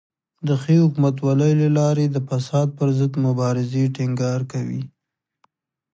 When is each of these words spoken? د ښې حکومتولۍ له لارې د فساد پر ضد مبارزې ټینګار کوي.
د 0.47 0.49
ښې 0.61 0.75
حکومتولۍ 0.83 1.51
له 1.61 1.69
لارې 1.79 2.05
د 2.09 2.17
فساد 2.27 2.67
پر 2.77 2.87
ضد 2.99 3.13
مبارزې 3.25 3.83
ټینګار 3.95 4.41
کوي. 4.51 4.81